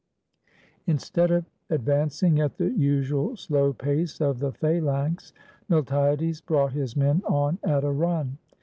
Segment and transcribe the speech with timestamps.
[0.87, 5.31] Instead of advancing at the usual slow pace of the phalanx,
[5.69, 8.39] Miltiades brought his men on at a run.